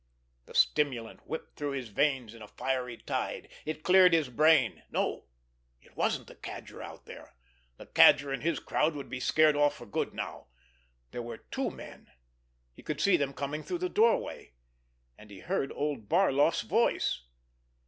[0.47, 3.49] The stimulant whipped through his veins in a fiery tide.
[3.65, 4.81] It cleared his brain.
[4.89, 5.25] No,
[5.79, 9.85] it wasn't the Cadger out there—the Cadger and his crowd would be scared off for
[9.85, 16.09] good now—there were two men—he could see them coming through the doorway—and he heard old
[16.09, 17.21] Barloff's voice.